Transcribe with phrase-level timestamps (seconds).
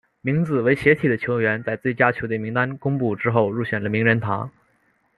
[0.21, 4.49] 名字为斜体的球员在最佳球队名单公布之后入选了名人堂。